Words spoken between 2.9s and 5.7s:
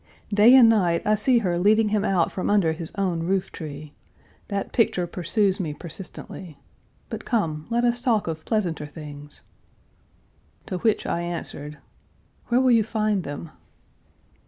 own rooftree. That picture pursues